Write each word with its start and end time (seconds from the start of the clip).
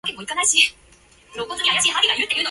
He 0.03 0.15
rose 0.17 0.27
rapidly 0.31 0.61
to 1.33 1.45
the 1.45 1.45
rank 1.45 1.51
of 1.51 1.57
major-general. 1.59 2.27